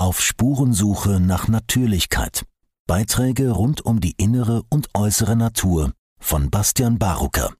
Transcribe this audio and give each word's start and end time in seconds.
Auf 0.00 0.22
Spurensuche 0.22 1.20
nach 1.20 1.46
Natürlichkeit. 1.46 2.46
Beiträge 2.86 3.50
rund 3.50 3.84
um 3.84 4.00
die 4.00 4.14
innere 4.16 4.62
und 4.70 4.88
äußere 4.94 5.36
Natur 5.36 5.92
von 6.18 6.48
Bastian 6.48 6.98
Barucker. 6.98 7.52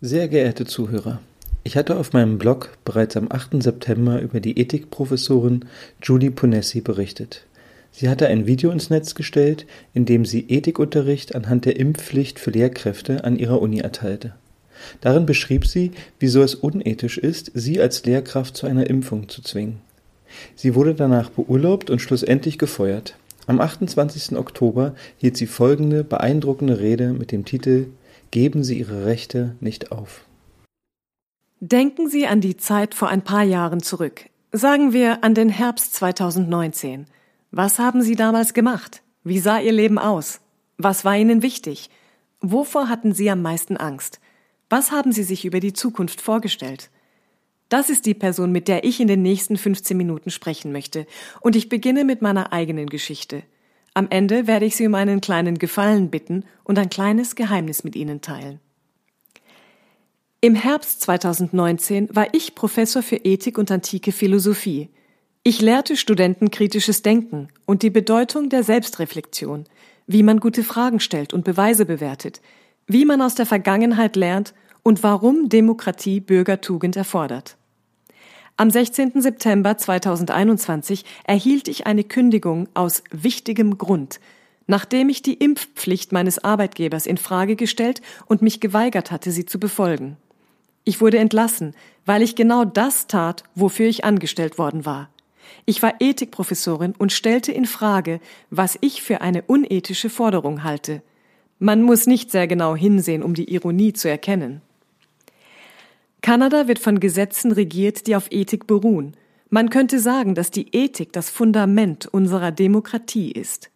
Sehr 0.00 0.28
geehrte 0.28 0.64
Zuhörer, 0.64 1.20
ich 1.62 1.76
hatte 1.76 1.98
auf 1.98 2.14
meinem 2.14 2.38
Blog 2.38 2.70
bereits 2.86 3.18
am 3.18 3.30
8. 3.30 3.62
September 3.62 4.22
über 4.22 4.40
die 4.40 4.58
Ethikprofessorin 4.58 5.66
Julie 6.02 6.30
Ponessi 6.30 6.80
berichtet. 6.80 7.44
Sie 7.92 8.08
hatte 8.08 8.28
ein 8.28 8.46
Video 8.46 8.70
ins 8.70 8.88
Netz 8.88 9.14
gestellt, 9.14 9.66
in 9.92 10.06
dem 10.06 10.24
sie 10.24 10.48
Ethikunterricht 10.48 11.34
anhand 11.34 11.66
der 11.66 11.78
Impfpflicht 11.78 12.38
für 12.38 12.50
Lehrkräfte 12.50 13.24
an 13.24 13.38
ihrer 13.38 13.60
Uni 13.60 13.80
erteilte. 13.80 14.32
Darin 15.02 15.26
beschrieb 15.26 15.66
sie, 15.66 15.90
wieso 16.18 16.40
es 16.40 16.54
unethisch 16.54 17.18
ist, 17.18 17.50
sie 17.52 17.78
als 17.78 18.06
Lehrkraft 18.06 18.56
zu 18.56 18.66
einer 18.66 18.88
Impfung 18.88 19.28
zu 19.28 19.42
zwingen. 19.42 19.82
Sie 20.54 20.74
wurde 20.74 20.94
danach 20.94 21.30
beurlaubt 21.30 21.90
und 21.90 22.00
schlussendlich 22.00 22.58
gefeuert. 22.58 23.16
Am 23.46 23.60
28. 23.60 24.36
Oktober 24.38 24.94
hielt 25.18 25.36
sie 25.36 25.46
folgende 25.46 26.04
beeindruckende 26.04 26.78
Rede 26.78 27.12
mit 27.12 27.32
dem 27.32 27.44
Titel 27.44 27.86
Geben 28.30 28.62
Sie 28.62 28.78
Ihre 28.78 29.06
Rechte 29.06 29.56
nicht 29.60 29.90
auf. 29.90 30.24
Denken 31.58 32.08
Sie 32.08 32.26
an 32.26 32.40
die 32.40 32.56
Zeit 32.56 32.94
vor 32.94 33.08
ein 33.08 33.22
paar 33.22 33.42
Jahren 33.42 33.82
zurück. 33.82 34.26
Sagen 34.52 34.92
wir 34.92 35.24
an 35.24 35.34
den 35.34 35.48
Herbst 35.48 35.94
2019. 35.94 37.06
Was 37.50 37.78
haben 37.78 38.02
Sie 38.02 38.14
damals 38.14 38.54
gemacht? 38.54 39.02
Wie 39.24 39.40
sah 39.40 39.58
Ihr 39.58 39.72
Leben 39.72 39.98
aus? 39.98 40.40
Was 40.78 41.04
war 41.04 41.16
Ihnen 41.16 41.42
wichtig? 41.42 41.90
Wovor 42.40 42.88
hatten 42.88 43.12
Sie 43.12 43.28
am 43.28 43.42
meisten 43.42 43.76
Angst? 43.76 44.20
Was 44.68 44.92
haben 44.92 45.12
Sie 45.12 45.24
sich 45.24 45.44
über 45.44 45.60
die 45.60 45.72
Zukunft 45.72 46.20
vorgestellt? 46.20 46.90
Das 47.70 47.88
ist 47.88 48.04
die 48.04 48.14
Person, 48.14 48.50
mit 48.50 48.66
der 48.66 48.84
ich 48.84 49.00
in 49.00 49.06
den 49.08 49.22
nächsten 49.22 49.56
15 49.56 49.96
Minuten 49.96 50.30
sprechen 50.30 50.72
möchte. 50.72 51.06
Und 51.40 51.54
ich 51.54 51.68
beginne 51.68 52.04
mit 52.04 52.20
meiner 52.20 52.52
eigenen 52.52 52.88
Geschichte. 52.88 53.44
Am 53.94 54.08
Ende 54.10 54.48
werde 54.48 54.66
ich 54.66 54.74
Sie 54.74 54.86
um 54.88 54.94
einen 54.96 55.20
kleinen 55.20 55.56
Gefallen 55.56 56.10
bitten 56.10 56.44
und 56.64 56.78
ein 56.80 56.90
kleines 56.90 57.36
Geheimnis 57.36 57.84
mit 57.84 57.94
Ihnen 57.94 58.20
teilen. 58.20 58.58
Im 60.40 60.56
Herbst 60.56 61.00
2019 61.02 62.08
war 62.12 62.34
ich 62.34 62.56
Professor 62.56 63.02
für 63.02 63.16
Ethik 63.16 63.56
und 63.56 63.70
antike 63.70 64.10
Philosophie. 64.10 64.88
Ich 65.44 65.60
lehrte 65.60 65.96
Studenten 65.96 66.50
kritisches 66.50 67.02
Denken 67.02 67.48
und 67.66 67.82
die 67.82 67.90
Bedeutung 67.90 68.48
der 68.48 68.64
Selbstreflexion, 68.64 69.66
wie 70.08 70.24
man 70.24 70.40
gute 70.40 70.64
Fragen 70.64 70.98
stellt 70.98 71.32
und 71.32 71.44
Beweise 71.44 71.86
bewertet, 71.86 72.40
wie 72.88 73.04
man 73.04 73.22
aus 73.22 73.36
der 73.36 73.46
Vergangenheit 73.46 74.16
lernt 74.16 74.54
und 74.82 75.04
warum 75.04 75.48
Demokratie 75.48 76.18
Bürgertugend 76.18 76.96
erfordert. 76.96 77.56
Am 78.60 78.68
16. 78.68 79.22
September 79.22 79.78
2021 79.78 81.06
erhielt 81.24 81.66
ich 81.66 81.86
eine 81.86 82.04
Kündigung 82.04 82.68
aus 82.74 83.02
wichtigem 83.10 83.78
Grund, 83.78 84.20
nachdem 84.66 85.08
ich 85.08 85.22
die 85.22 85.32
Impfpflicht 85.32 86.12
meines 86.12 86.44
Arbeitgebers 86.44 87.06
in 87.06 87.16
Frage 87.16 87.56
gestellt 87.56 88.02
und 88.26 88.42
mich 88.42 88.60
geweigert 88.60 89.10
hatte, 89.10 89.30
sie 89.30 89.46
zu 89.46 89.58
befolgen. 89.58 90.18
Ich 90.84 91.00
wurde 91.00 91.16
entlassen, 91.16 91.74
weil 92.04 92.20
ich 92.20 92.36
genau 92.36 92.66
das 92.66 93.06
tat, 93.06 93.44
wofür 93.54 93.88
ich 93.88 94.04
angestellt 94.04 94.58
worden 94.58 94.84
war. 94.84 95.08
Ich 95.64 95.80
war 95.80 95.94
Ethikprofessorin 95.98 96.92
und 96.98 97.12
stellte 97.12 97.52
in 97.52 97.64
Frage, 97.64 98.20
was 98.50 98.76
ich 98.82 99.00
für 99.00 99.22
eine 99.22 99.40
unethische 99.40 100.10
Forderung 100.10 100.64
halte. 100.64 101.00
Man 101.60 101.80
muss 101.80 102.06
nicht 102.06 102.30
sehr 102.30 102.46
genau 102.46 102.76
hinsehen, 102.76 103.22
um 103.22 103.32
die 103.32 103.54
Ironie 103.54 103.94
zu 103.94 104.10
erkennen. 104.10 104.60
Kanada 106.22 106.68
wird 106.68 106.78
von 106.78 107.00
Gesetzen 107.00 107.52
regiert, 107.52 108.06
die 108.06 108.16
auf 108.16 108.30
Ethik 108.30 108.66
beruhen. 108.66 109.16
Man 109.48 109.70
könnte 109.70 109.98
sagen, 109.98 110.34
dass 110.34 110.50
die 110.50 110.74
Ethik 110.74 111.12
das 111.12 111.30
Fundament 111.30 112.06
unserer 112.06 112.52
Demokratie 112.52 113.32
ist. 113.32 113.70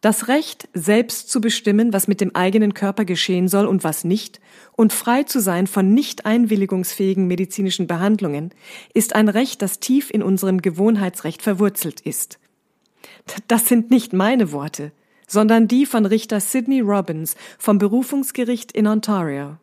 Das 0.00 0.28
Recht, 0.28 0.68
selbst 0.72 1.28
zu 1.28 1.42
bestimmen, 1.42 1.92
was 1.92 2.08
mit 2.08 2.22
dem 2.22 2.34
eigenen 2.34 2.72
Körper 2.72 3.04
geschehen 3.04 3.48
soll 3.48 3.66
und 3.66 3.84
was 3.84 4.04
nicht, 4.04 4.40
und 4.72 4.94
frei 4.94 5.24
zu 5.24 5.40
sein 5.40 5.66
von 5.66 5.92
nicht 5.92 6.24
einwilligungsfähigen 6.24 7.26
medizinischen 7.26 7.86
Behandlungen, 7.86 8.54
ist 8.94 9.14
ein 9.14 9.28
Recht, 9.28 9.60
das 9.60 9.78
tief 9.78 10.10
in 10.10 10.22
unserem 10.22 10.62
Gewohnheitsrecht 10.62 11.42
verwurzelt 11.42 12.00
ist. 12.00 12.38
Das 13.46 13.68
sind 13.68 13.90
nicht 13.90 14.14
meine 14.14 14.52
Worte 14.52 14.92
sondern 15.30 15.68
die 15.68 15.86
von 15.86 16.06
Richter 16.06 16.40
Sidney 16.40 16.80
Robbins 16.80 17.36
vom 17.56 17.78
Berufungsgericht 17.78 18.72
in 18.72 18.88
Ontario. 18.88 19.58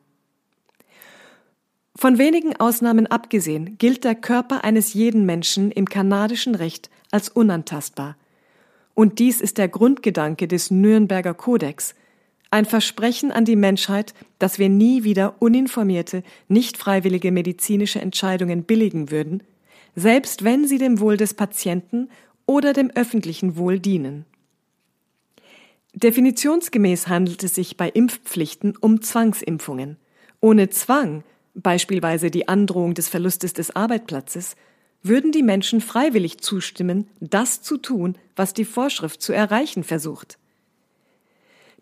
Von 2.00 2.20
wenigen 2.20 2.56
Ausnahmen 2.58 3.08
abgesehen 3.08 3.80
gilt 3.80 4.04
der 4.04 4.14
Körper 4.14 4.64
eines 4.64 4.94
jeden 4.94 5.26
Menschen 5.26 5.72
im 5.72 5.90
kanadischen 5.90 6.54
Recht 6.54 6.92
als 7.10 7.28
unantastbar. 7.28 8.16
Und 8.94 9.18
dies 9.18 9.42
ist 9.42 9.58
der 9.58 9.68
Grundgedanke 9.68 10.48
des 10.48 10.70
Nürnberger 10.70 11.34
Kodex, 11.34 11.96
ein 12.52 12.66
Versprechen 12.66 13.32
an 13.32 13.46
die 13.46 13.56
Menschheit, 13.56 14.14
dass 14.38 14.60
wir 14.60 14.70
nie 14.70 15.04
wieder 15.04 15.42
uninformierte, 15.42 16.22
nicht 16.48 16.78
freiwillige 16.78 17.32
medizinische 17.32 18.00
Entscheidungen 18.00 18.64
billigen 18.64 19.10
würden, 19.10 19.42
selbst 19.96 20.44
wenn 20.44 20.68
sie 20.68 20.78
dem 20.78 21.00
Wohl 21.00 21.18
des 21.18 21.34
Patienten 21.34 22.10
oder 22.46 22.74
dem 22.74 22.92
öffentlichen 22.92 23.58
Wohl 23.58 23.80
dienen. 23.80 24.26
Definitionsgemäß 25.96 27.08
handelt 27.08 27.44
es 27.44 27.56
sich 27.56 27.76
bei 27.76 27.90
Impfpflichten 27.90 28.78
um 28.78 29.02
Zwangsimpfungen. 29.02 29.98
Ohne 30.40 30.70
Zwang, 30.70 31.24
beispielsweise 31.58 32.32
die 32.32 32.48
Androhung 32.48 32.94
des 32.94 33.10
Verlustes 33.10 33.54
des 33.54 33.76
Arbeitsplatzes, 33.76 34.56
würden 35.04 35.32
die 35.32 35.44
Menschen 35.44 35.82
freiwillig 35.82 36.40
zustimmen, 36.40 37.08
das 37.20 37.62
zu 37.62 37.78
tun, 37.78 38.16
was 38.36 38.54
die 38.54 38.66
Vorschrift 38.66 39.22
zu 39.22 39.34
erreichen 39.34 39.84
versucht. 39.84 40.38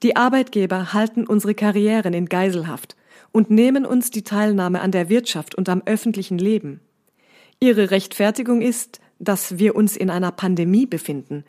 Die 0.03 0.15
Arbeitgeber 0.15 0.93
halten 0.93 1.25
unsere 1.25 1.55
Karrieren 1.55 2.13
in 2.13 2.27
Geiselhaft 2.27 2.95
und 3.31 3.49
nehmen 3.49 3.85
uns 3.85 4.11
die 4.11 4.23
Teilnahme 4.23 4.81
an 4.81 4.91
der 4.91 5.09
Wirtschaft 5.09 5.55
und 5.55 5.69
am 5.69 5.81
öffentlichen 5.85 6.37
Leben. 6.37 6.81
Ihre 7.59 7.91
Rechtfertigung 7.91 8.61
ist, 8.61 8.99
dass 9.19 9.57
wir 9.57 9.75
uns 9.75 9.95
in 9.95 10.09
einer 10.09 10.31
Pandemie 10.31 10.85
befinden, 10.85 11.43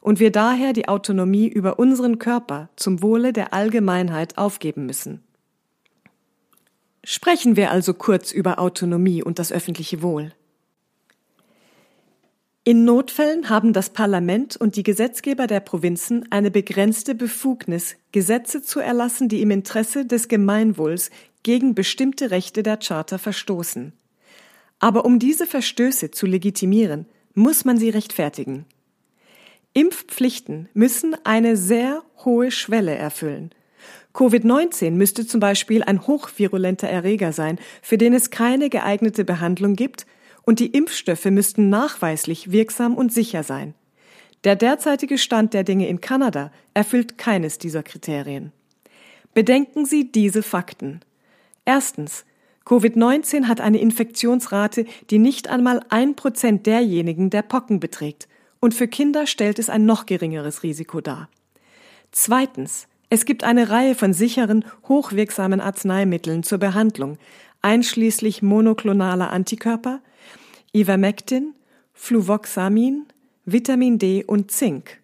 und 0.00 0.20
wir 0.20 0.30
daher 0.30 0.74
die 0.74 0.86
Autonomie 0.86 1.48
über 1.48 1.78
unseren 1.78 2.18
Körper 2.18 2.68
zum 2.76 3.00
Wohle 3.00 3.32
der 3.32 3.54
Allgemeinheit 3.54 4.36
aufgeben 4.36 4.84
müssen. 4.84 5.23
Sprechen 7.04 7.56
wir 7.56 7.70
also 7.70 7.92
kurz 7.92 8.32
über 8.32 8.58
Autonomie 8.58 9.22
und 9.22 9.38
das 9.38 9.52
öffentliche 9.52 10.00
Wohl. 10.02 10.32
In 12.66 12.86
Notfällen 12.86 13.50
haben 13.50 13.74
das 13.74 13.90
Parlament 13.90 14.56
und 14.56 14.76
die 14.76 14.82
Gesetzgeber 14.82 15.46
der 15.46 15.60
Provinzen 15.60 16.32
eine 16.32 16.50
begrenzte 16.50 17.14
Befugnis, 17.14 17.96
Gesetze 18.10 18.62
zu 18.62 18.80
erlassen, 18.80 19.28
die 19.28 19.42
im 19.42 19.50
Interesse 19.50 20.06
des 20.06 20.28
Gemeinwohls 20.28 21.10
gegen 21.42 21.74
bestimmte 21.74 22.30
Rechte 22.30 22.62
der 22.62 22.78
Charta 22.78 23.18
verstoßen. 23.18 23.92
Aber 24.78 25.04
um 25.04 25.18
diese 25.18 25.46
Verstöße 25.46 26.10
zu 26.10 26.24
legitimieren, 26.24 27.04
muss 27.34 27.66
man 27.66 27.76
sie 27.76 27.90
rechtfertigen. 27.90 28.64
Impfpflichten 29.74 30.70
müssen 30.72 31.14
eine 31.24 31.58
sehr 31.58 32.02
hohe 32.24 32.50
Schwelle 32.50 32.94
erfüllen. 32.94 33.50
Covid-19 34.14 34.92
müsste 34.92 35.26
zum 35.26 35.40
Beispiel 35.40 35.82
ein 35.82 36.06
hochvirulenter 36.06 36.88
Erreger 36.88 37.32
sein, 37.32 37.58
für 37.82 37.98
den 37.98 38.14
es 38.14 38.30
keine 38.30 38.70
geeignete 38.70 39.24
Behandlung 39.24 39.74
gibt, 39.74 40.06
und 40.46 40.60
die 40.60 40.68
Impfstoffe 40.68 41.24
müssten 41.26 41.70
nachweislich 41.70 42.52
wirksam 42.52 42.96
und 42.96 43.12
sicher 43.12 43.42
sein. 43.42 43.74
Der 44.44 44.56
derzeitige 44.56 45.16
Stand 45.16 45.54
der 45.54 45.64
Dinge 45.64 45.88
in 45.88 46.02
Kanada 46.02 46.52
erfüllt 46.74 47.16
keines 47.16 47.56
dieser 47.58 47.82
Kriterien. 47.82 48.52
Bedenken 49.32 49.86
Sie 49.86 50.12
diese 50.12 50.42
Fakten. 50.42 51.00
Erstens. 51.64 52.24
Covid-19 52.66 53.44
hat 53.44 53.60
eine 53.60 53.78
Infektionsrate, 53.78 54.86
die 55.10 55.18
nicht 55.18 55.48
einmal 55.48 55.80
ein 55.90 56.14
Prozent 56.14 56.66
derjenigen 56.66 57.30
der 57.30 57.42
Pocken 57.42 57.80
beträgt 57.80 58.28
und 58.60 58.72
für 58.72 58.88
Kinder 58.88 59.26
stellt 59.26 59.58
es 59.58 59.68
ein 59.68 59.84
noch 59.84 60.06
geringeres 60.06 60.62
Risiko 60.62 61.02
dar. 61.02 61.28
Zweitens. 62.12 62.86
Es 63.10 63.24
gibt 63.24 63.44
eine 63.44 63.70
Reihe 63.70 63.94
von 63.94 64.12
sicheren, 64.12 64.64
hochwirksamen 64.88 65.60
Arzneimitteln 65.60 66.42
zur 66.42 66.58
Behandlung, 66.58 67.18
einschließlich 67.62 68.42
monoklonaler 68.42 69.30
Antikörper, 69.30 70.00
Ivermectin, 70.74 71.54
Fluvoxamin, 71.92 73.06
Vitamin 73.44 73.98
D 73.98 74.24
und 74.24 74.50
Zink. 74.50 75.00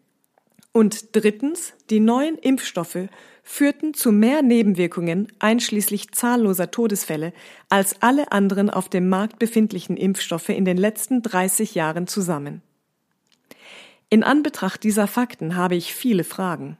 Und 0.72 1.16
drittens, 1.16 1.74
die 1.90 2.00
neuen 2.00 2.36
Impfstoffe 2.36 3.08
führten 3.42 3.94
zu 3.94 4.12
mehr 4.12 4.42
Nebenwirkungen, 4.42 5.28
einschließlich 5.40 6.12
zahlloser 6.12 6.70
Todesfälle, 6.70 7.32
als 7.68 8.00
alle 8.02 8.30
anderen 8.30 8.70
auf 8.70 8.88
dem 8.88 9.08
Markt 9.08 9.38
befindlichen 9.38 9.96
Impfstoffe 9.96 10.50
in 10.50 10.64
den 10.64 10.76
letzten 10.76 11.22
30 11.22 11.74
Jahren 11.74 12.06
zusammen. 12.06 12.62
In 14.08 14.22
Anbetracht 14.22 14.84
dieser 14.84 15.06
Fakten 15.06 15.56
habe 15.56 15.74
ich 15.74 15.94
viele 15.94 16.24
Fragen. 16.24 16.76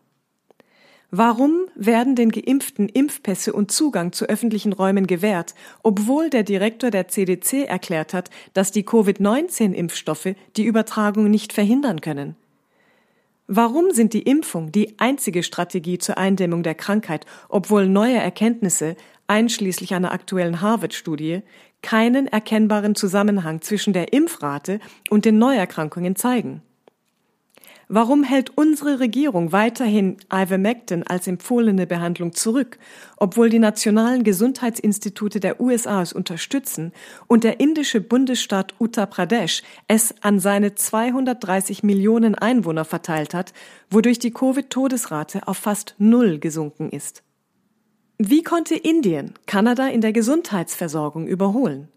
Warum 1.13 1.67
werden 1.75 2.15
den 2.15 2.31
Geimpften 2.31 2.89
Impfpässe 2.89 3.53
und 3.53 3.73
Zugang 3.73 4.13
zu 4.13 4.27
öffentlichen 4.27 4.73
Räumen 4.73 5.09
gewährt, 5.09 5.55
obwohl 5.83 6.31
der 6.31 6.45
Direktor 6.45 6.91
der 6.91 7.09
CDC 7.09 7.65
erklärt 7.67 8.15
hat, 8.15 8.31
dass 8.55 8.71
die 8.71 8.85
Covid-19-Impfstoffe 8.85 10.37
die 10.57 10.65
Übertragung 10.65 11.29
nicht 11.29 11.53
verhindern 11.53 12.01
können? 12.01 12.37
Warum 13.49 13.91
sind 13.91 14.13
die 14.13 14.23
Impfung 14.23 14.71
die 14.71 15.01
einzige 15.01 15.43
Strategie 15.43 15.99
zur 15.99 16.17
Eindämmung 16.17 16.63
der 16.63 16.77
Krankheit, 16.77 17.27
obwohl 17.49 17.89
neue 17.89 18.19
Erkenntnisse, 18.19 18.95
einschließlich 19.27 19.95
einer 19.95 20.13
aktuellen 20.13 20.61
Harvard-Studie, 20.61 21.43
keinen 21.83 22.29
erkennbaren 22.29 22.95
Zusammenhang 22.95 23.63
zwischen 23.63 23.93
der 23.93 24.13
Impfrate 24.13 24.79
und 25.09 25.25
den 25.25 25.39
Neuerkrankungen 25.39 26.15
zeigen? 26.15 26.63
Warum 27.93 28.23
hält 28.23 28.57
unsere 28.57 29.01
Regierung 29.01 29.51
weiterhin 29.51 30.17
Ivermectin 30.33 31.05
als 31.05 31.27
empfohlene 31.27 31.89
Behandlung 31.89 32.33
zurück, 32.35 32.79
obwohl 33.17 33.51
die 33.51 33.59
nationalen 33.59 34.23
Gesundheitsinstitute 34.23 35.41
der 35.41 35.61
USA 35.61 36.01
es 36.01 36.13
unterstützen 36.13 36.93
und 37.27 37.43
der 37.43 37.59
indische 37.59 38.01
Bundesstaat 38.01 38.75
Uttar 38.79 39.09
Pradesh 39.09 39.65
es 39.89 40.15
an 40.21 40.39
seine 40.39 40.77
230 40.77 41.83
Millionen 41.83 42.37
Einwohner 42.37 42.85
verteilt 42.85 43.35
hat, 43.35 43.53
wodurch 43.91 44.21
die 44.21 44.31
Covid-Todesrate 44.31 45.49
auf 45.49 45.59
fast 45.59 45.97
null 45.99 46.39
gesunken 46.39 46.91
ist? 46.91 47.25
Wie 48.19 48.45
konnte 48.45 48.77
Indien 48.77 49.35
Kanada 49.47 49.89
in 49.89 50.01
der 50.01 50.13
Gesundheitsversorgung 50.13 51.27
überholen? 51.27 51.89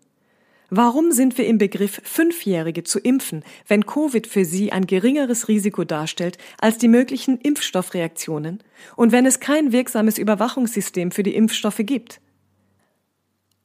Warum 0.75 1.12
sind 1.12 1.38
wir 1.38 1.46
im 1.46 1.60
Begriff, 1.60 2.02
Fünfjährige 2.04 2.84
zu 2.84 2.98
impfen, 2.98 3.44
wenn 3.68 3.86
Covid 3.86 4.25
für 4.25 4.44
sie 4.44 4.72
ein 4.72 4.88
geringeres 4.88 5.48
Risiko 5.48 5.84
darstellt 5.84 6.40
als 6.60 6.80
die 6.80 6.88
möglichen 6.88 7.38
Impfstoffreaktionen 7.38 8.58
und 8.96 9.12
wenn 9.12 9.28
es 9.28 9.40
kein 9.40 9.72
wirksames 9.72 10.18
Überwachungssystem 10.18 11.12
für 11.12 11.22
die 11.22 11.36
Impfstoffe 11.36 11.81
gibt? 11.81 12.22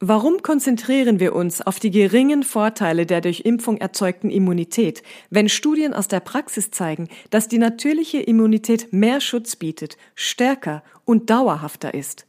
Warum 0.01 0.43
konzentrieren 0.43 1.19
wir 1.19 1.35
uns 1.35 1.63
auf 1.63 1.81
die 1.81 1.91
geringen 1.91 2.43
Vorteile 2.43 3.07
der 3.07 3.23
durch 3.23 3.41
Impfung 3.41 3.79
erzeugten 3.79 4.29
Immunität, 4.29 5.03
wenn 5.31 5.49
Studien 5.49 5.95
aus 5.95 6.09
der 6.09 6.21
Praxis 6.21 6.71
zeigen, 6.71 7.09
dass 7.31 7.49
die 7.49 7.57
natürliche 7.57 8.21
Immunität 8.21 8.93
mehr 8.93 9.23
Schutz 9.23 9.57
bietet, 9.57 9.97
stärker 10.15 10.83
und 11.07 11.31
dauerhafter 11.31 11.95
ist? 11.95 12.28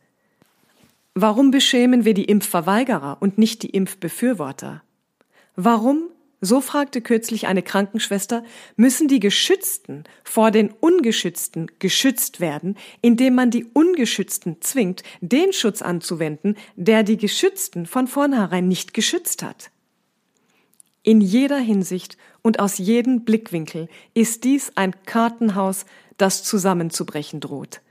Warum 1.15 1.51
beschämen 1.51 2.05
wir 2.05 2.13
die 2.13 2.25
Impfverweigerer 2.25 3.17
und 3.19 3.37
nicht 3.37 3.63
die 3.63 3.71
Impfbefürworter? 3.71 4.83
Warum, 5.55 6.09
so 6.41 6.61
fragte 6.61 7.01
kürzlich 7.01 7.47
eine 7.47 7.63
Krankenschwester, 7.63 8.43
müssen 8.77 9.07
die 9.07 9.19
Geschützten 9.19 10.05
vor 10.23 10.51
den 10.51 10.69
Ungeschützten 10.71 11.69
geschützt 11.79 12.39
werden, 12.39 12.77
indem 13.01 13.35
man 13.35 13.51
die 13.51 13.65
Ungeschützten 13.65 14.61
zwingt, 14.61 15.03
den 15.19 15.51
Schutz 15.51 15.81
anzuwenden, 15.81 16.55
der 16.75 17.03
die 17.03 17.17
Geschützten 17.17 17.85
von 17.85 18.07
vornherein 18.07 18.67
nicht 18.67 18.93
geschützt 18.93 19.43
hat? 19.43 19.71
In 21.03 21.21
jeder 21.21 21.57
Hinsicht 21.57 22.17
und 22.41 22.59
aus 22.59 22.77
jedem 22.77 23.25
Blickwinkel 23.25 23.89
ist 24.13 24.43
dies 24.43 24.71
ein 24.75 24.93
Kartenhaus, 25.05 25.85
das 26.17 26.43
zusammenzubrechen 26.43 27.39
droht. 27.39 27.81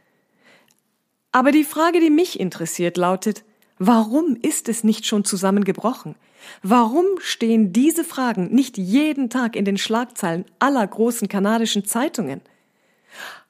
Aber 1.33 1.53
die 1.53 1.65
Frage, 1.65 2.01
die 2.01 2.11
mich 2.11 2.41
interessiert, 2.41 2.97
lautet, 2.97 3.45
warum 3.79 4.37
ist 4.41 4.69
es 4.69 4.85
nicht 4.85 5.07
schon 5.07 5.25
zusammengebrochen? 5.25 6.15
Warum 6.63 7.05
stehen 7.19 7.73
diese 7.73 8.05
Fragen 8.05 8.55
nicht 8.55 8.79
jeden 8.79 9.29
Tag 9.29 9.57
in 9.57 9.65
den 9.65 9.79
Schlagzeilen 9.79 10.45
aller 10.59 10.87
großen 10.87 11.29
kanadischen 11.29 11.85
Zeitungen? 11.85 12.41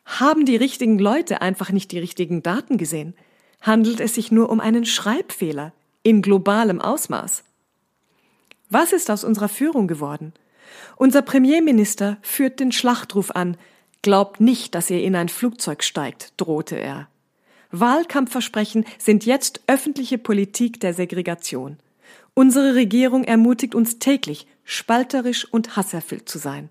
Haben 0.04 0.46
die 0.46 0.56
richtigen 0.56 0.98
Leute 0.98 1.42
einfach 1.42 1.70
nicht 1.70 1.92
die 1.92 1.98
richtigen 1.98 2.42
Daten 2.42 2.78
gesehen? 2.78 3.14
Handelt 3.60 4.00
es 4.00 4.14
sich 4.14 4.32
nur 4.32 4.50
um 4.50 4.60
einen 4.60 4.86
Schreibfehler 4.86 5.72
in 6.02 6.22
globalem 6.22 6.80
Ausmaß? 6.80 7.44
Was 8.70 8.92
ist 8.92 9.10
aus 9.10 9.24
unserer 9.24 9.48
Führung 9.48 9.86
geworden? 9.86 10.32
Unser 10.96 11.22
Premierminister 11.22 12.18
führt 12.22 12.60
den 12.60 12.72
Schlachtruf 12.72 13.30
an, 13.30 13.56
Glaubt 14.02 14.40
nicht, 14.40 14.74
dass 14.74 14.90
ihr 14.90 15.02
in 15.02 15.16
ein 15.16 15.28
Flugzeug 15.28 15.82
steigt, 15.82 16.32
drohte 16.36 16.76
er. 16.76 17.08
Wahlkampfversprechen 17.70 18.84
sind 18.98 19.26
jetzt 19.26 19.60
öffentliche 19.66 20.18
Politik 20.18 20.80
der 20.80 20.94
Segregation. 20.94 21.76
Unsere 22.34 22.74
Regierung 22.74 23.24
ermutigt 23.24 23.74
uns 23.74 23.98
täglich, 23.98 24.46
spalterisch 24.64 25.44
und 25.50 25.76
hasserfüllt 25.76 26.28
zu 26.28 26.38
sein. 26.38 26.70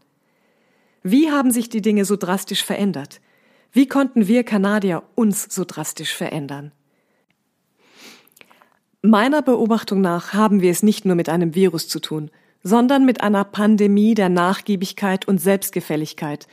Wie 1.04 1.32
haben 1.32 1.52
sich 1.52 1.70
die 1.70 1.82
Dinge 1.82 2.06
so 2.06 2.16
drastisch 2.16 2.64
verändert? 2.64 3.22
Wie 3.72 3.88
konnten 3.88 4.28
wir 4.28 4.44
Kanadier 4.44 5.04
uns 5.16 5.44
so 5.54 5.66
drastisch 5.66 6.14
verändern? 6.14 6.72
Meiner 9.02 9.42
Beobachtung 9.42 10.02
nach 10.02 10.34
haben 10.34 10.62
wir 10.62 10.72
es 10.72 10.84
nicht 10.84 11.06
nur 11.06 11.16
mit 11.16 11.30
einem 11.30 11.54
Virus 11.54 11.88
zu 11.88 12.00
tun, 12.00 12.32
sondern 12.64 13.06
mit 13.06 13.22
einer 13.22 13.44
Pandemie 13.44 14.16
der 14.16 14.30
Nachgiebigkeit 14.30 15.28
und 15.28 15.40
Selbstgefälligkeit, 15.40 16.48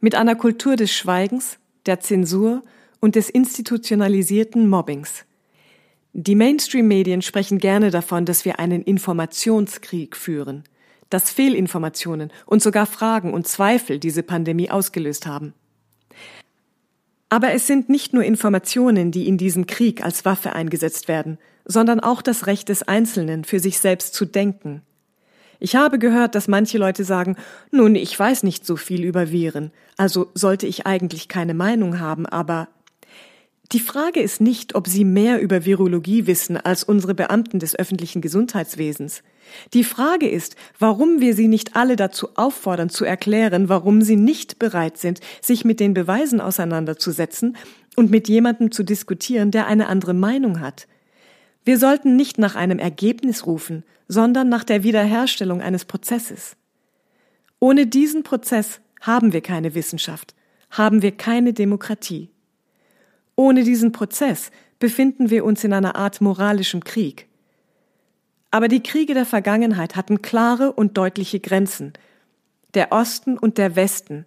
mit 0.00 0.14
einer 0.14 0.34
Kultur 0.34 0.76
des 0.76 0.92
Schweigens, 0.92 1.58
der 1.86 2.00
Zensur 2.00 2.62
und 3.06 3.14
des 3.14 3.30
institutionalisierten 3.30 4.68
Mobbings. 4.68 5.26
Die 6.12 6.34
Mainstream-Medien 6.34 7.22
sprechen 7.22 7.58
gerne 7.58 7.92
davon, 7.92 8.24
dass 8.24 8.44
wir 8.44 8.58
einen 8.58 8.82
Informationskrieg 8.82 10.16
führen, 10.16 10.64
dass 11.08 11.30
Fehlinformationen 11.30 12.32
und 12.46 12.64
sogar 12.64 12.84
Fragen 12.84 13.32
und 13.32 13.46
Zweifel 13.46 14.00
diese 14.00 14.24
Pandemie 14.24 14.72
ausgelöst 14.72 15.24
haben. 15.24 15.54
Aber 17.28 17.52
es 17.52 17.68
sind 17.68 17.88
nicht 17.88 18.12
nur 18.12 18.24
Informationen, 18.24 19.12
die 19.12 19.28
in 19.28 19.38
diesem 19.38 19.68
Krieg 19.68 20.04
als 20.04 20.24
Waffe 20.24 20.54
eingesetzt 20.54 21.06
werden, 21.06 21.38
sondern 21.64 22.00
auch 22.00 22.22
das 22.22 22.48
Recht 22.48 22.68
des 22.68 22.82
Einzelnen, 22.82 23.44
für 23.44 23.60
sich 23.60 23.78
selbst 23.78 24.14
zu 24.14 24.24
denken. 24.24 24.82
Ich 25.60 25.76
habe 25.76 26.00
gehört, 26.00 26.34
dass 26.34 26.48
manche 26.48 26.78
Leute 26.78 27.04
sagen, 27.04 27.36
nun, 27.70 27.94
ich 27.94 28.18
weiß 28.18 28.42
nicht 28.42 28.66
so 28.66 28.74
viel 28.74 29.04
über 29.04 29.30
Viren, 29.30 29.70
also 29.96 30.32
sollte 30.34 30.66
ich 30.66 30.86
eigentlich 30.86 31.28
keine 31.28 31.54
Meinung 31.54 32.00
haben, 32.00 32.26
aber 32.26 32.66
die 33.72 33.80
Frage 33.80 34.20
ist 34.20 34.40
nicht, 34.40 34.74
ob 34.74 34.86
Sie 34.86 35.04
mehr 35.04 35.40
über 35.40 35.64
Virologie 35.64 36.26
wissen 36.26 36.56
als 36.56 36.84
unsere 36.84 37.14
Beamten 37.14 37.58
des 37.58 37.76
öffentlichen 37.76 38.20
Gesundheitswesens. 38.20 39.22
Die 39.74 39.84
Frage 39.84 40.28
ist, 40.28 40.56
warum 40.78 41.20
wir 41.20 41.34
Sie 41.34 41.48
nicht 41.48 41.74
alle 41.74 41.96
dazu 41.96 42.28
auffordern 42.36 42.90
zu 42.90 43.04
erklären, 43.04 43.68
warum 43.68 44.02
Sie 44.02 44.16
nicht 44.16 44.58
bereit 44.58 44.98
sind, 44.98 45.20
sich 45.40 45.64
mit 45.64 45.80
den 45.80 45.94
Beweisen 45.94 46.40
auseinanderzusetzen 46.40 47.56
und 47.96 48.10
mit 48.10 48.28
jemandem 48.28 48.70
zu 48.70 48.84
diskutieren, 48.84 49.50
der 49.50 49.66
eine 49.66 49.88
andere 49.88 50.14
Meinung 50.14 50.60
hat. 50.60 50.86
Wir 51.64 51.78
sollten 51.78 52.14
nicht 52.14 52.38
nach 52.38 52.54
einem 52.54 52.78
Ergebnis 52.78 53.46
rufen, 53.46 53.82
sondern 54.06 54.48
nach 54.48 54.62
der 54.62 54.84
Wiederherstellung 54.84 55.60
eines 55.60 55.84
Prozesses. 55.84 56.56
Ohne 57.58 57.88
diesen 57.88 58.22
Prozess 58.22 58.80
haben 59.00 59.32
wir 59.32 59.40
keine 59.40 59.74
Wissenschaft, 59.74 60.34
haben 60.70 61.02
wir 61.02 61.12
keine 61.12 61.52
Demokratie. 61.52 62.30
Ohne 63.36 63.62
diesen 63.62 63.92
Prozess 63.92 64.50
befinden 64.78 65.30
wir 65.30 65.44
uns 65.44 65.62
in 65.62 65.72
einer 65.72 65.94
Art 65.96 66.20
moralischem 66.20 66.82
Krieg. 66.82 67.28
Aber 68.50 68.68
die 68.68 68.82
Kriege 68.82 69.14
der 69.14 69.26
Vergangenheit 69.26 69.96
hatten 69.96 70.22
klare 70.22 70.72
und 70.72 70.96
deutliche 70.96 71.40
Grenzen. 71.40 71.92
Der 72.74 72.92
Osten 72.92 73.38
und 73.38 73.58
der 73.58 73.76
Westen, 73.76 74.24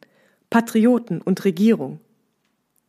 Patrioten 0.50 1.22
und 1.22 1.44
Regierung. 1.46 2.00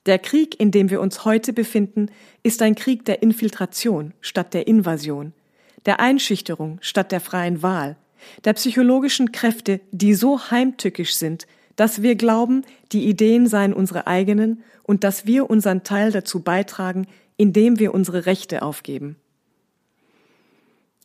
Der 0.06 0.18
Krieg, 0.18 0.58
in 0.58 0.70
dem 0.70 0.90
wir 0.90 1.00
uns 1.00 1.24
heute 1.24 1.52
befinden, 1.52 2.10
ist 2.42 2.62
ein 2.62 2.74
Krieg 2.74 3.04
der 3.04 3.22
Infiltration 3.22 4.14
statt 4.20 4.54
der 4.54 4.66
Invasion, 4.66 5.32
der 5.86 6.00
Einschüchterung 6.00 6.78
statt 6.80 7.12
der 7.12 7.20
freien 7.20 7.62
Wahl, 7.62 7.96
der 8.44 8.54
psychologischen 8.54 9.32
Kräfte, 9.32 9.80
die 9.92 10.14
so 10.14 10.50
heimtückisch 10.50 11.14
sind, 11.14 11.46
dass 11.76 12.02
wir 12.02 12.14
glauben, 12.14 12.62
die 12.92 13.08
Ideen 13.08 13.46
seien 13.46 13.72
unsere 13.72 14.06
eigenen 14.06 14.62
und 14.82 15.04
dass 15.04 15.26
wir 15.26 15.48
unseren 15.48 15.82
Teil 15.82 16.12
dazu 16.12 16.40
beitragen, 16.40 17.06
indem 17.36 17.78
wir 17.78 17.94
unsere 17.94 18.26
Rechte 18.26 18.62
aufgeben. 18.62 19.16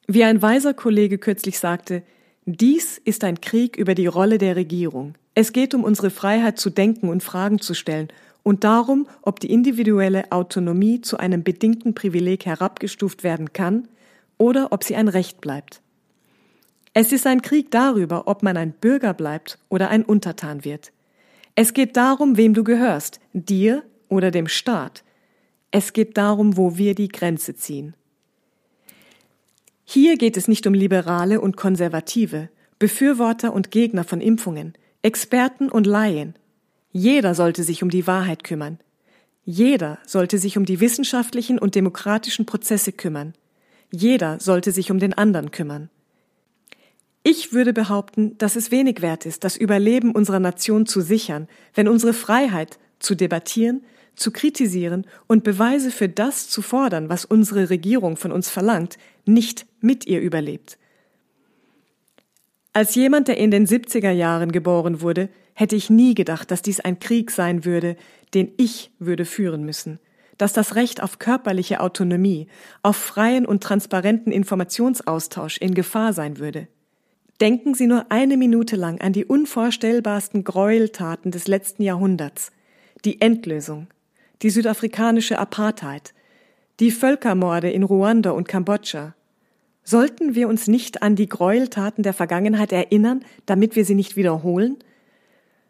Wie 0.07 0.24
ein 0.24 0.41
weiser 0.41 0.74
Kollege 0.74 1.17
kürzlich 1.17 1.60
sagte, 1.60 2.03
dies 2.45 3.00
ist 3.00 3.24
ein 3.24 3.41
Krieg 3.41 3.75
über 3.75 3.95
die 3.95 4.05
Rolle 4.05 4.38
der 4.38 4.55
Regierung. 4.55 5.15
Es 5.34 5.51
geht 5.51 5.74
um 5.74 5.84
unsere 5.84 6.12
Freiheit 6.12 6.60
zu 6.60 6.69
denken 6.69 7.10
und 7.10 7.24
Fragen 7.24 7.60
zu 7.60 7.74
stellen 7.74 8.10
und 8.43 8.63
darum, 8.63 9.07
ob 9.24 9.39
die 9.39 9.51
individuelle 9.51 10.31
Autonomie 10.31 11.01
zu 11.01 11.17
einem 11.17 11.43
bedingten 11.43 11.95
Privileg 11.95 12.45
herabgestuft 12.45 13.24
werden 13.24 13.51
kann 13.51 13.88
oder 14.38 14.72
ob 14.72 14.84
sie 14.84 14.95
ein 14.95 15.07
Recht 15.07 15.41
bleibt. 15.41 15.81
Es 16.98 17.12
ist 17.12 17.28
ein 17.28 17.42
Krieg 17.42 17.72
darüber, 17.72 18.25
ob 18.25 18.42
man 18.42 18.56
ein 18.56 18.72
Bürger 18.72 19.14
bleibt 19.14 19.60
oder 19.68 19.90
ein 19.90 20.06
Untertan 20.06 20.64
wird. 20.64 20.94
Es 21.54 21.74
geht 21.74 21.98
darum, 21.98 22.38
wem 22.38 22.54
du 22.54 22.64
gehörst, 22.64 23.20
dir 23.34 23.84
oder 24.08 24.32
dem 24.32 24.48
Staat. 24.48 25.04
Es 25.72 25.92
geht 25.92 26.16
darum, 26.16 26.56
wo 26.56 26.78
wir 26.78 26.96
die 26.96 27.10
Grenze 27.10 27.54
ziehen. 27.54 27.96
Hier 29.84 30.18
geht 30.18 30.38
es 30.38 30.48
nicht 30.48 30.66
um 30.68 30.74
Liberale 30.74 31.42
und 31.42 31.58
Konservative, 31.58 32.48
Befürworter 32.80 33.52
und 33.52 33.72
Gegner 33.72 34.06
von 34.06 34.22
Impfungen, 34.22 34.74
Experten 35.02 35.70
und 35.70 35.86
Laien. 35.86 36.36
Jeder 36.94 37.36
sollte 37.36 37.64
sich 37.64 37.84
um 37.84 37.90
die 37.90 38.08
Wahrheit 38.08 38.46
kümmern. 38.46 38.80
Jeder 39.44 40.00
sollte 40.06 40.38
sich 40.38 40.58
um 40.58 40.64
die 40.64 40.80
wissenschaftlichen 40.80 41.60
und 41.60 41.75
demokratischen 41.75 42.46
Prozesse 42.46 42.94
kümmern. 42.94 43.34
Jeder 43.92 44.40
sollte 44.40 44.72
sich 44.72 44.92
um 44.92 45.00
den 45.00 45.14
anderen 45.14 45.52
kümmern. 45.52 45.90
Ich 47.38 47.51
würde 47.51 47.74
behaupten, 47.74 48.38
dass 48.38 48.56
es 48.56 48.72
wenig 48.72 49.01
wert 49.01 49.25
ist, 49.25 49.44
das 49.44 49.58
Überleben 49.58 50.13
unserer 50.13 50.39
Nation 50.39 50.86
zu 50.86 51.01
sichern, 51.01 51.50
wenn 51.74 51.89
unsere 51.89 52.13
Freiheit 52.13 52.80
zu 53.00 53.13
debattieren, 53.13 53.84
zu 54.15 54.32
kritisieren 54.32 55.06
und 55.27 55.44
Beweise 55.44 55.92
für 55.92 56.08
das 56.08 56.48
zu 56.48 56.62
fordern, 56.62 57.10
was 57.10 57.25
unsere 57.25 57.70
Regierung 57.70 58.15
von 58.15 58.32
uns 58.32 58.50
verlangt, 58.50 58.98
nicht 59.25 59.65
mit 59.82 60.08
ihr 60.08 60.22
überlebt. 60.22 60.77
Als 62.72 62.96
jemand, 62.96 63.27
der 63.27 63.38
in 63.38 63.51
den 63.51 63.68
70er 63.68 64.12
Jahren 64.12 64.54
geboren 64.54 65.01
wurde, 65.01 65.27
hätte 65.56 65.75
ich 65.75 65.89
nie 65.89 66.15
gedacht, 66.15 66.51
dass 66.51 66.62
dies 66.62 66.80
ein 66.80 67.00
Krieg 67.00 67.32
sein 67.32 67.65
würde, 67.65 67.98
den 68.34 68.54
ich 68.56 68.92
würde 68.98 69.25
führen 69.25 69.65
müssen, 69.65 70.00
dass 70.38 70.54
das 70.54 70.75
Recht 70.75 71.04
auf 71.04 71.20
körperliche 71.20 71.82
Autonomie, 71.82 72.48
auf 72.82 72.96
freien 72.96 73.46
und 73.46 73.62
transparenten 73.62 74.32
Informationsaustausch 74.32 75.58
in 75.58 75.74
Gefahr 75.74 76.13
sein 76.13 76.39
würde. 76.39 76.70
Denken 77.42 77.74
Sie 77.74 77.88
nur 77.88 78.06
eine 78.12 78.38
Minute 78.38 78.77
lang 78.77 79.01
an 79.01 79.12
die 79.12 79.25
unvorstellbarsten 79.25 80.46
Gräueltaten 80.46 81.32
des 81.32 81.50
letzten 81.50 81.84
Jahrhunderts, 81.84 82.51
die 83.04 83.20
Endlösung, 83.20 83.88
die 84.42 84.50
südafrikanische 84.50 85.38
Apartheid, 85.38 86.13
die 86.80 86.92
Völkermorde 86.92 87.70
in 87.70 87.84
Ruanda 87.84 88.32
und 88.32 88.48
Kambodscha. 88.48 89.15
Sollten 89.84 90.34
wir 90.34 90.48
uns 90.48 90.68
nicht 90.68 91.04
an 91.04 91.18
die 91.18 91.27
Gräueltaten 91.27 92.04
der 92.04 92.13
Vergangenheit 92.13 92.72
erinnern, 92.72 93.25
damit 93.46 93.75
wir 93.75 93.84
sie 93.84 93.96
nicht 93.96 94.15
wiederholen? 94.15 94.77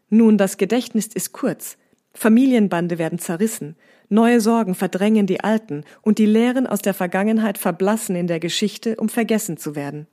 Nun, 0.09 0.37
das 0.37 0.57
Gedächtnis 0.57 1.07
ist 1.07 1.33
kurz, 1.33 1.77
Familienbande 2.13 2.99
werden 2.99 3.17
zerrissen, 3.17 3.75
neue 4.07 4.39
Sorgen 4.39 4.75
verdrängen 4.75 5.25
die 5.25 5.43
alten 5.43 5.83
und 6.03 6.19
die 6.19 6.27
Lehren 6.27 6.67
aus 6.67 6.83
der 6.83 6.93
Vergangenheit 6.93 7.57
verblassen 7.57 8.15
in 8.15 8.27
der 8.27 8.39
Geschichte, 8.39 8.97
um 8.97 9.09
vergessen 9.09 9.57
zu 9.57 9.75
werden. 9.75 10.07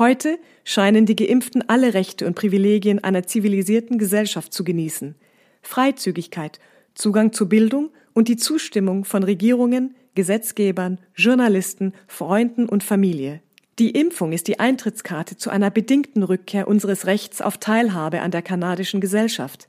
Heute 0.00 0.38
scheinen 0.64 1.04
die 1.04 1.14
Geimpften 1.14 1.68
alle 1.68 1.92
Rechte 1.92 2.26
und 2.26 2.34
Privilegien 2.34 3.04
einer 3.04 3.26
zivilisierten 3.26 3.98
Gesellschaft 3.98 4.50
zu 4.50 4.64
genießen. 4.64 5.14
Freizügigkeit, 5.60 6.58
Zugang 6.94 7.34
zu 7.34 7.50
Bildung 7.50 7.90
und 8.14 8.28
die 8.28 8.38
Zustimmung 8.38 9.04
von 9.04 9.22
Regierungen, 9.22 9.94
Gesetzgebern, 10.14 11.00
Journalisten, 11.14 11.92
Freunden 12.06 12.66
und 12.66 12.82
Familie. 12.82 13.42
Die 13.78 13.90
Impfung 13.90 14.32
ist 14.32 14.48
die 14.48 14.58
Eintrittskarte 14.58 15.36
zu 15.36 15.50
einer 15.50 15.70
bedingten 15.70 16.22
Rückkehr 16.22 16.66
unseres 16.66 17.04
Rechts 17.04 17.42
auf 17.42 17.58
Teilhabe 17.58 18.22
an 18.22 18.30
der 18.30 18.40
kanadischen 18.40 19.02
Gesellschaft. 19.02 19.68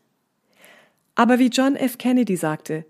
Aber 1.14 1.40
wie 1.40 1.48
John 1.48 1.76
F. 1.76 1.98
Kennedy 1.98 2.38
sagte, 2.38 2.86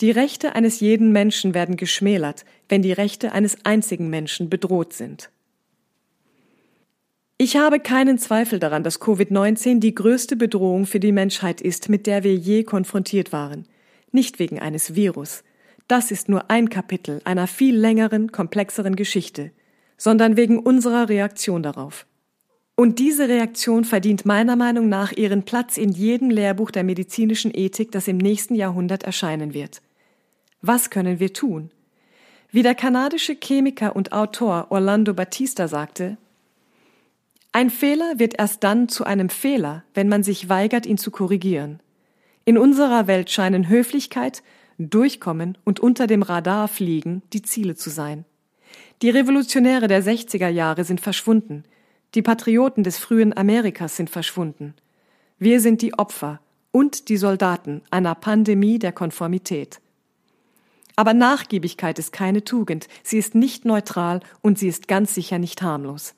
die 0.00 0.12
Rechte 0.12 0.54
eines 0.54 0.80
jeden 0.80 1.12
Menschen 1.12 1.52
werden 1.52 1.76
geschmälert, 1.76 2.46
wenn 2.70 2.80
die 2.80 2.92
Rechte 2.92 3.32
eines 3.32 3.66
einzigen 3.66 4.08
Menschen 4.08 4.48
bedroht 4.48 4.94
sind. 4.94 5.28
Ich 7.46 7.56
habe 7.56 7.78
keinen 7.78 8.18
Zweifel 8.18 8.58
daran, 8.58 8.82
dass 8.82 9.00
Covid-19 9.00 9.78
die 9.78 9.94
größte 9.94 10.34
Bedrohung 10.34 10.84
für 10.84 10.98
die 10.98 11.12
Menschheit 11.12 11.60
ist, 11.60 11.88
mit 11.88 12.08
der 12.08 12.24
wir 12.24 12.34
je 12.34 12.64
konfrontiert 12.64 13.32
waren. 13.32 13.68
Nicht 14.10 14.40
wegen 14.40 14.58
eines 14.58 14.96
Virus. 14.96 15.44
Das 15.86 16.10
ist 16.10 16.28
nur 16.28 16.50
ein 16.50 16.70
Kapitel 16.70 17.20
einer 17.24 17.46
viel 17.46 17.76
längeren, 17.76 18.32
komplexeren 18.32 18.96
Geschichte, 18.96 19.52
sondern 19.96 20.36
wegen 20.36 20.58
unserer 20.58 21.08
Reaktion 21.08 21.62
darauf. 21.62 22.06
Und 22.74 22.98
diese 22.98 23.28
Reaktion 23.28 23.84
verdient 23.84 24.26
meiner 24.26 24.56
Meinung 24.56 24.88
nach 24.88 25.12
ihren 25.12 25.44
Platz 25.44 25.76
in 25.76 25.92
jedem 25.92 26.30
Lehrbuch 26.30 26.72
der 26.72 26.82
medizinischen 26.82 27.52
Ethik, 27.54 27.92
das 27.92 28.08
im 28.08 28.16
nächsten 28.16 28.56
Jahrhundert 28.56 29.04
erscheinen 29.04 29.54
wird. 29.54 29.82
Was 30.62 30.90
können 30.90 31.20
wir 31.20 31.32
tun? 31.32 31.70
Wie 32.50 32.64
der 32.64 32.74
kanadische 32.74 33.36
Chemiker 33.40 33.94
und 33.94 34.10
Autor 34.10 34.66
Orlando 34.70 35.14
Batista 35.14 35.68
sagte, 35.68 36.18
ein 37.56 37.70
Fehler 37.70 38.18
wird 38.18 38.38
erst 38.38 38.64
dann 38.64 38.86
zu 38.86 39.04
einem 39.04 39.30
Fehler, 39.30 39.82
wenn 39.94 40.10
man 40.10 40.22
sich 40.22 40.50
weigert, 40.50 40.84
ihn 40.84 40.98
zu 40.98 41.10
korrigieren. 41.10 41.80
In 42.44 42.58
unserer 42.58 43.06
Welt 43.06 43.30
scheinen 43.30 43.70
Höflichkeit, 43.70 44.42
Durchkommen 44.76 45.56
und 45.64 45.80
unter 45.80 46.06
dem 46.06 46.20
Radar 46.20 46.68
fliegen 46.68 47.22
die 47.32 47.40
Ziele 47.40 47.74
zu 47.74 47.88
sein. 47.88 48.26
Die 49.00 49.08
Revolutionäre 49.08 49.88
der 49.88 50.04
60er 50.04 50.50
Jahre 50.50 50.84
sind 50.84 51.00
verschwunden, 51.00 51.64
die 52.14 52.20
Patrioten 52.20 52.84
des 52.84 52.98
frühen 52.98 53.34
Amerikas 53.34 53.96
sind 53.96 54.10
verschwunden. 54.10 54.74
Wir 55.38 55.62
sind 55.62 55.80
die 55.80 55.98
Opfer 55.98 56.40
und 56.72 57.08
die 57.08 57.16
Soldaten 57.16 57.80
einer 57.90 58.14
Pandemie 58.16 58.78
der 58.78 58.92
Konformität. 58.92 59.80
Aber 60.94 61.14
Nachgiebigkeit 61.14 61.98
ist 61.98 62.12
keine 62.12 62.44
Tugend, 62.44 62.86
sie 63.02 63.16
ist 63.16 63.34
nicht 63.34 63.64
neutral 63.64 64.20
und 64.42 64.58
sie 64.58 64.68
ist 64.68 64.88
ganz 64.88 65.14
sicher 65.14 65.38
nicht 65.38 65.62
harmlos. 65.62 66.15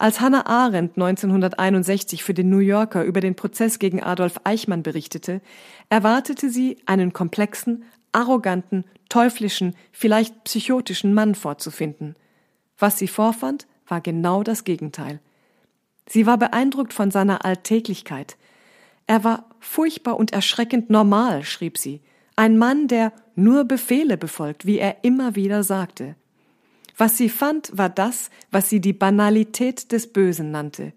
Als 0.00 0.20
Hannah 0.20 0.46
Arendt 0.46 0.92
1961 0.92 2.22
für 2.22 2.32
den 2.32 2.48
New 2.50 2.60
Yorker 2.60 3.02
über 3.02 3.20
den 3.20 3.34
Prozess 3.34 3.80
gegen 3.80 4.00
Adolf 4.00 4.40
Eichmann 4.44 4.84
berichtete, 4.84 5.40
erwartete 5.88 6.50
sie 6.50 6.78
einen 6.86 7.12
komplexen, 7.12 7.82
arroganten, 8.12 8.84
teuflischen, 9.08 9.74
vielleicht 9.90 10.44
psychotischen 10.44 11.14
Mann 11.14 11.34
vorzufinden. 11.34 12.14
Was 12.78 12.96
sie 12.96 13.08
vorfand, 13.08 13.66
war 13.88 14.00
genau 14.00 14.44
das 14.44 14.62
Gegenteil. 14.62 15.18
Sie 16.06 16.26
war 16.26 16.38
beeindruckt 16.38 16.92
von 16.92 17.10
seiner 17.10 17.44
Alltäglichkeit. 17.44 18.36
Er 19.08 19.24
war 19.24 19.46
furchtbar 19.58 20.16
und 20.16 20.32
erschreckend 20.32 20.90
normal, 20.90 21.42
schrieb 21.42 21.76
sie, 21.76 22.02
ein 22.36 22.56
Mann, 22.56 22.86
der 22.86 23.12
nur 23.34 23.64
Befehle 23.64 24.16
befolgt, 24.16 24.64
wie 24.64 24.78
er 24.78 25.02
immer 25.02 25.34
wieder 25.34 25.64
sagte. 25.64 26.14
Was 26.98 27.16
sie 27.16 27.28
fand, 27.28 27.70
war 27.72 27.88
das, 27.88 28.28
was 28.50 28.68
sie 28.68 28.80
die 28.80 28.92
Banalität 28.92 29.92
des 29.92 30.12
Bösen 30.12 30.50
nannte, 30.50 30.92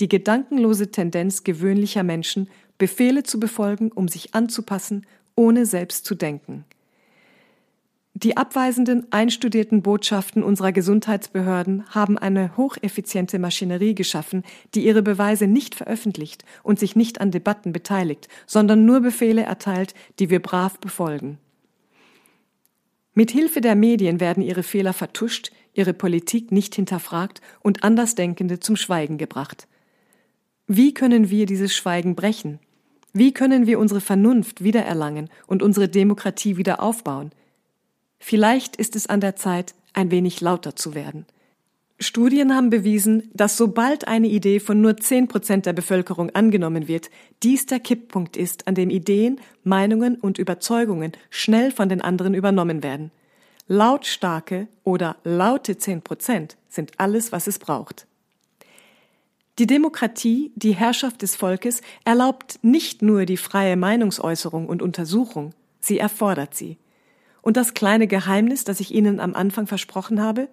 die 0.00 0.08
gedankenlose 0.08 0.90
Tendenz 0.90 1.44
gewöhnlicher 1.44 2.02
Menschen, 2.02 2.50
Befehle 2.76 3.22
zu 3.22 3.38
befolgen, 3.38 3.92
um 3.92 4.08
sich 4.08 4.34
anzupassen, 4.34 5.06
ohne 5.36 5.64
selbst 5.64 6.06
zu 6.06 6.16
denken. 6.16 6.64
Die 8.14 8.36
abweisenden, 8.36 9.06
einstudierten 9.12 9.82
Botschaften 9.82 10.42
unserer 10.42 10.72
Gesundheitsbehörden 10.72 11.84
haben 11.90 12.18
eine 12.18 12.56
hocheffiziente 12.56 13.38
Maschinerie 13.38 13.94
geschaffen, 13.94 14.42
die 14.74 14.84
ihre 14.84 15.02
Beweise 15.02 15.46
nicht 15.46 15.76
veröffentlicht 15.76 16.44
und 16.64 16.80
sich 16.80 16.96
nicht 16.96 17.20
an 17.20 17.30
Debatten 17.30 17.72
beteiligt, 17.72 18.28
sondern 18.46 18.84
nur 18.84 19.00
Befehle 19.00 19.42
erteilt, 19.42 19.94
die 20.18 20.30
wir 20.30 20.40
brav 20.40 20.78
befolgen. 20.80 21.38
Mit 23.14 23.30
Hilfe 23.30 23.60
der 23.60 23.76
Medien 23.76 24.18
werden 24.18 24.42
ihre 24.42 24.64
Fehler 24.64 24.92
vertuscht, 24.92 25.52
ihre 25.72 25.94
Politik 25.94 26.50
nicht 26.50 26.74
hinterfragt 26.74 27.40
und 27.60 27.84
Andersdenkende 27.84 28.58
zum 28.58 28.76
Schweigen 28.76 29.18
gebracht. 29.18 29.68
Wie 30.66 30.92
können 30.94 31.30
wir 31.30 31.46
dieses 31.46 31.74
Schweigen 31.74 32.16
brechen? 32.16 32.58
Wie 33.12 33.32
können 33.32 33.66
wir 33.66 33.78
unsere 33.78 34.00
Vernunft 34.00 34.64
wiedererlangen 34.64 35.30
und 35.46 35.62
unsere 35.62 35.88
Demokratie 35.88 36.56
wieder 36.56 36.82
aufbauen? 36.82 37.30
Vielleicht 38.18 38.76
ist 38.76 38.96
es 38.96 39.06
an 39.06 39.20
der 39.20 39.36
Zeit, 39.36 39.74
ein 39.92 40.10
wenig 40.10 40.40
lauter 40.40 40.74
zu 40.74 40.94
werden. 40.94 41.26
Studien 42.00 42.54
haben 42.54 42.70
bewiesen, 42.70 43.30
dass 43.34 43.56
sobald 43.56 44.08
eine 44.08 44.26
Idee 44.26 44.58
von 44.58 44.80
nur 44.80 44.96
zehn 44.96 45.28
Prozent 45.28 45.64
der 45.66 45.72
Bevölkerung 45.72 46.30
angenommen 46.30 46.88
wird, 46.88 47.08
dies 47.42 47.66
der 47.66 47.78
Kipppunkt 47.78 48.36
ist, 48.36 48.66
an 48.66 48.74
dem 48.74 48.90
Ideen, 48.90 49.40
Meinungen 49.62 50.16
und 50.16 50.38
Überzeugungen 50.38 51.12
schnell 51.30 51.70
von 51.70 51.88
den 51.88 52.00
anderen 52.00 52.34
übernommen 52.34 52.82
werden. 52.82 53.12
Lautstarke 53.68 54.68
oder 54.82 55.16
laute 55.24 55.78
zehn 55.78 56.02
Prozent 56.02 56.56
sind 56.68 56.92
alles, 56.98 57.32
was 57.32 57.46
es 57.46 57.58
braucht. 57.58 58.06
Die 59.60 59.68
Demokratie, 59.68 60.50
die 60.56 60.74
Herrschaft 60.74 61.22
des 61.22 61.36
Volkes, 61.36 61.80
erlaubt 62.04 62.58
nicht 62.62 63.02
nur 63.02 63.24
die 63.24 63.36
freie 63.36 63.76
Meinungsäußerung 63.76 64.68
und 64.68 64.82
Untersuchung, 64.82 65.54
sie 65.78 65.98
erfordert 65.98 66.56
sie. 66.56 66.76
Und 67.40 67.56
das 67.56 67.72
kleine 67.72 68.08
Geheimnis, 68.08 68.64
das 68.64 68.80
ich 68.80 68.92
Ihnen 68.92 69.20
am 69.20 69.34
Anfang 69.34 69.68
versprochen 69.68 70.20
habe? 70.20 70.48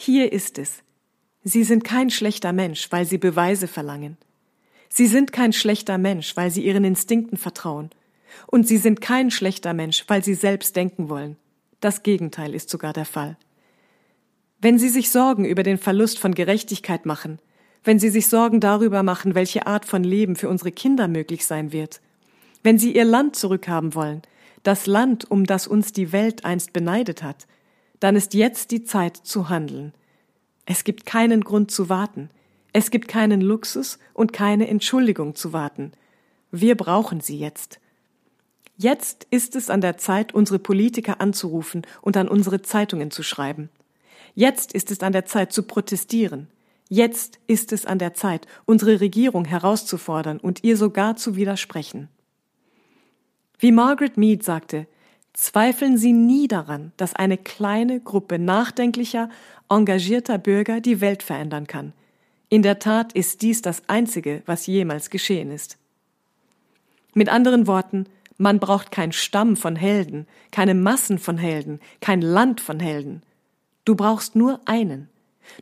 Hier 0.00 0.32
ist 0.32 0.58
es. 0.58 0.84
Sie 1.42 1.64
sind 1.64 1.82
kein 1.82 2.08
schlechter 2.08 2.52
Mensch, 2.52 2.86
weil 2.90 3.04
Sie 3.04 3.18
Beweise 3.18 3.66
verlangen. 3.66 4.16
Sie 4.88 5.08
sind 5.08 5.32
kein 5.32 5.52
schlechter 5.52 5.98
Mensch, 5.98 6.36
weil 6.36 6.52
Sie 6.52 6.64
Ihren 6.64 6.84
Instinkten 6.84 7.36
vertrauen. 7.36 7.90
Und 8.46 8.68
Sie 8.68 8.76
sind 8.76 9.00
kein 9.00 9.32
schlechter 9.32 9.74
Mensch, 9.74 10.04
weil 10.06 10.22
Sie 10.22 10.34
selbst 10.34 10.76
denken 10.76 11.08
wollen. 11.08 11.36
Das 11.80 12.04
Gegenteil 12.04 12.54
ist 12.54 12.70
sogar 12.70 12.92
der 12.92 13.06
Fall. 13.06 13.36
Wenn 14.60 14.78
Sie 14.78 14.88
sich 14.88 15.10
Sorgen 15.10 15.44
über 15.44 15.64
den 15.64 15.78
Verlust 15.78 16.20
von 16.20 16.32
Gerechtigkeit 16.32 17.04
machen, 17.04 17.40
wenn 17.82 17.98
Sie 17.98 18.10
sich 18.10 18.28
Sorgen 18.28 18.60
darüber 18.60 19.02
machen, 19.02 19.34
welche 19.34 19.66
Art 19.66 19.84
von 19.84 20.04
Leben 20.04 20.36
für 20.36 20.48
unsere 20.48 20.70
Kinder 20.70 21.08
möglich 21.08 21.44
sein 21.44 21.72
wird, 21.72 22.00
wenn 22.62 22.78
Sie 22.78 22.94
Ihr 22.94 23.04
Land 23.04 23.34
zurückhaben 23.34 23.96
wollen, 23.96 24.22
das 24.62 24.86
Land, 24.86 25.28
um 25.28 25.44
das 25.44 25.66
uns 25.66 25.92
die 25.92 26.12
Welt 26.12 26.44
einst 26.44 26.72
beneidet 26.72 27.24
hat, 27.24 27.48
dann 28.00 28.16
ist 28.16 28.34
jetzt 28.34 28.70
die 28.70 28.84
Zeit 28.84 29.16
zu 29.16 29.48
handeln. 29.48 29.92
Es 30.66 30.84
gibt 30.84 31.06
keinen 31.06 31.42
Grund 31.42 31.70
zu 31.70 31.88
warten. 31.88 32.30
Es 32.72 32.90
gibt 32.90 33.08
keinen 33.08 33.40
Luxus 33.40 33.98
und 34.12 34.32
keine 34.32 34.68
Entschuldigung 34.68 35.34
zu 35.34 35.52
warten. 35.52 35.92
Wir 36.50 36.76
brauchen 36.76 37.20
sie 37.20 37.38
jetzt. 37.38 37.80
Jetzt 38.76 39.26
ist 39.30 39.56
es 39.56 39.70
an 39.70 39.80
der 39.80 39.98
Zeit, 39.98 40.32
unsere 40.34 40.58
Politiker 40.58 41.20
anzurufen 41.20 41.82
und 42.00 42.16
an 42.16 42.28
unsere 42.28 42.62
Zeitungen 42.62 43.10
zu 43.10 43.22
schreiben. 43.22 43.70
Jetzt 44.34 44.72
ist 44.72 44.90
es 44.90 45.00
an 45.00 45.12
der 45.12 45.24
Zeit 45.24 45.52
zu 45.52 45.64
protestieren. 45.64 46.48
Jetzt 46.88 47.40
ist 47.48 47.72
es 47.72 47.84
an 47.84 47.98
der 47.98 48.14
Zeit, 48.14 48.46
unsere 48.64 49.00
Regierung 49.00 49.44
herauszufordern 49.44 50.38
und 50.38 50.62
ihr 50.64 50.76
sogar 50.76 51.16
zu 51.16 51.34
widersprechen. 51.34 52.08
Wie 53.58 53.72
Margaret 53.72 54.16
Mead 54.16 54.44
sagte, 54.44 54.86
zweifeln 55.38 55.96
Sie 55.96 56.12
nie 56.12 56.48
daran, 56.48 56.92
dass 56.96 57.14
eine 57.14 57.38
kleine 57.38 58.00
Gruppe 58.00 58.40
nachdenklicher, 58.40 59.30
engagierter 59.68 60.36
Bürger 60.36 60.80
die 60.80 61.00
Welt 61.00 61.22
verändern 61.22 61.68
kann. 61.68 61.92
In 62.48 62.62
der 62.62 62.80
Tat 62.80 63.12
ist 63.12 63.42
dies 63.42 63.62
das 63.62 63.88
Einzige, 63.88 64.42
was 64.46 64.66
jemals 64.66 65.10
geschehen 65.10 65.52
ist. 65.52 65.78
Mit 67.14 67.28
anderen 67.28 67.68
Worten, 67.68 68.06
man 68.36 68.58
braucht 68.58 68.90
kein 68.90 69.12
Stamm 69.12 69.56
von 69.56 69.76
Helden, 69.76 70.26
keine 70.50 70.74
Massen 70.74 71.18
von 71.18 71.38
Helden, 71.38 71.78
kein 72.00 72.20
Land 72.20 72.60
von 72.60 72.80
Helden. 72.80 73.22
Du 73.84 73.94
brauchst 73.94 74.34
nur 74.34 74.60
einen. 74.64 75.08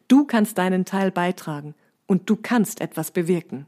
Du 0.09 0.25
kannst 0.25 0.57
deinen 0.57 0.87
Teil 0.87 1.11
beitragen 1.11 1.75
und 2.07 2.31
du 2.31 2.37
kannst 2.37 2.81
etwas 2.81 3.11
bewirken. 3.11 3.67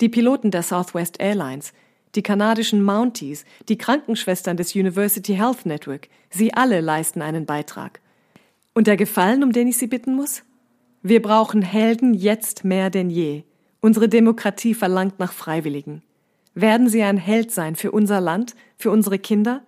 Die 0.00 0.08
Piloten 0.10 0.50
der 0.50 0.62
Southwest 0.62 1.18
Airlines, 1.18 1.72
die 2.14 2.22
kanadischen 2.22 2.82
Mounties, 2.82 3.44
die 3.68 3.78
Krankenschwestern 3.78 4.56
des 4.56 4.74
University 4.74 5.34
Health 5.34 5.66
Network, 5.66 6.08
sie 6.30 6.54
alle 6.54 6.80
leisten 6.80 7.22
einen 7.22 7.46
Beitrag. 7.46 8.00
Und 8.72 8.86
der 8.86 8.96
Gefallen, 8.96 9.44
um 9.44 9.52
den 9.52 9.68
ich 9.68 9.76
Sie 9.76 9.86
bitten 9.86 10.14
muss? 10.14 10.42
Wir 11.02 11.22
brauchen 11.22 11.62
Helden 11.62 12.14
jetzt 12.14 12.64
mehr 12.64 12.90
denn 12.90 13.10
je. 13.10 13.44
Unsere 13.80 14.08
Demokratie 14.08 14.74
verlangt 14.74 15.18
nach 15.18 15.32
Freiwilligen. 15.32 16.02
Werden 16.54 16.88
Sie 16.88 17.02
ein 17.02 17.18
Held 17.18 17.50
sein 17.50 17.76
für 17.76 17.92
unser 17.92 18.20
Land, 18.20 18.54
für 18.78 18.90
unsere 18.90 19.18
Kinder? 19.18 19.62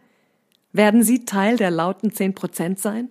Werden 0.72 1.02
Sie 1.02 1.24
Teil 1.24 1.56
der 1.56 1.70
lauten 1.70 2.12
zehn 2.12 2.34
Prozent 2.34 2.80
sein? 2.80 3.10